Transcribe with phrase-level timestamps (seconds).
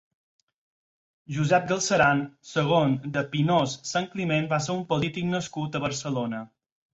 [1.35, 6.43] Josep Galceran segon de Pinós-Santcliment va ser un polític nascut a Barcelona.